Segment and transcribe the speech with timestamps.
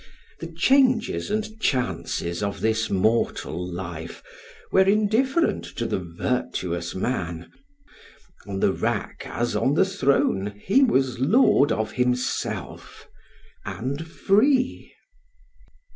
[0.39, 4.23] The changes and chances of this mortal life
[4.71, 7.51] were indifferent to the virtuous man;
[8.47, 13.07] on the rack as on the throne he was lord of himself
[13.63, 14.91] and free.